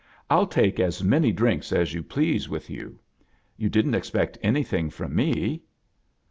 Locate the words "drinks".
1.31-1.71